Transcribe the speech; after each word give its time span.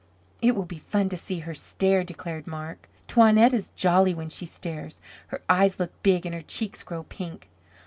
"It 0.41 0.55
will 0.55 0.65
be 0.65 0.79
fun 0.79 1.09
to 1.09 1.15
see 1.15 1.41
her 1.41 1.53
stare," 1.53 2.03
declared 2.03 2.47
Marc. 2.47 2.89
"Toinette 3.07 3.53
is 3.53 3.69
jolly 3.75 4.15
when 4.15 4.29
she 4.29 4.47
stares. 4.47 4.99
Her 5.27 5.43
eyes 5.47 5.79
look 5.79 5.91
big 6.01 6.25
and 6.25 6.33
her 6.33 6.41
cheeks 6.41 6.81
grow 6.81 7.03
pink. 7.03 7.47